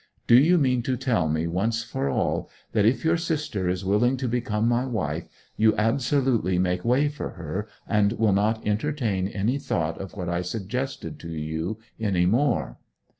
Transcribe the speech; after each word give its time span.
Do 0.25 0.35
you 0.35 0.57
mean 0.57 0.81
to 0.81 0.97
tell 0.97 1.29
me, 1.29 1.45
once 1.45 1.83
for 1.83 2.09
all, 2.09 2.49
that 2.71 2.87
if 2.87 3.05
your 3.05 3.17
sister 3.17 3.69
is 3.69 3.85
willing 3.85 4.17
to 4.17 4.27
become 4.27 4.67
my 4.67 4.83
wife 4.83 5.27
you 5.57 5.75
absolutely 5.77 6.57
make 6.57 6.83
way 6.83 7.07
for 7.07 7.29
her, 7.33 7.67
and 7.87 8.13
will 8.13 8.33
not 8.33 8.65
entertain 8.65 9.27
any 9.27 9.59
thought 9.59 9.99
of 10.01 10.13
what 10.15 10.27
I 10.27 10.41
suggested 10.41 11.19
to 11.19 11.29
you 11.29 11.77
any 11.99 12.25
more?' 12.25 12.79